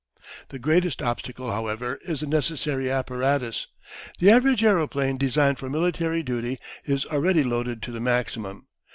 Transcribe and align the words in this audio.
The 0.49 0.57
greatest 0.57 0.99
obstacle, 1.03 1.51
however, 1.51 1.99
is 2.01 2.21
the 2.21 2.25
necessary 2.25 2.89
apparatus. 2.89 3.67
The 4.17 4.31
average 4.31 4.63
aeroplane 4.63 5.19
designed 5.19 5.59
for 5.59 5.69
military 5.69 6.23
duty 6.23 6.57
is 6.85 7.05
already 7.05 7.43
loaded 7.43 7.83
to 7.83 7.91
the 7.91 7.99
maximum. 8.01 8.65